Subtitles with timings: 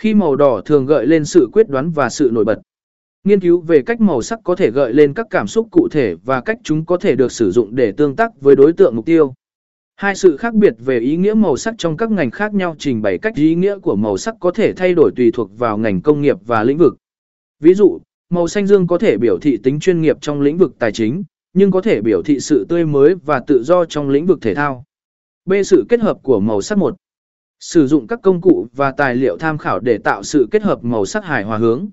[0.00, 2.60] Khi màu đỏ thường gợi lên sự quyết đoán và sự nổi bật.
[3.24, 6.14] Nghiên cứu về cách màu sắc có thể gợi lên các cảm xúc cụ thể
[6.24, 9.06] và cách chúng có thể được sử dụng để tương tác với đối tượng mục
[9.06, 9.34] tiêu.
[9.96, 13.02] Hai sự khác biệt về ý nghĩa màu sắc trong các ngành khác nhau trình
[13.02, 16.02] bày cách ý nghĩa của màu sắc có thể thay đổi tùy thuộc vào ngành
[16.02, 16.96] công nghiệp và lĩnh vực.
[17.60, 17.98] Ví dụ,
[18.30, 21.24] màu xanh dương có thể biểu thị tính chuyên nghiệp trong lĩnh vực tài chính,
[21.52, 24.54] nhưng có thể biểu thị sự tươi mới và tự do trong lĩnh vực thể
[24.54, 24.84] thao.
[25.44, 25.52] B.
[25.64, 26.96] Sự kết hợp của màu sắc một
[27.60, 30.84] Sử dụng các công cụ và tài liệu tham khảo để tạo sự kết hợp
[30.84, 31.88] màu sắc hài hòa hướng.